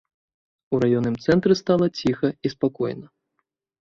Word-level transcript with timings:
У 0.77 0.79
раённым 0.83 1.15
цэнтры 1.25 1.53
стала 1.61 1.85
ціха 1.99 2.29
і 2.49 2.53
спакойна. 2.57 3.07